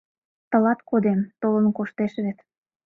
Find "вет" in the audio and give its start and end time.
2.23-2.37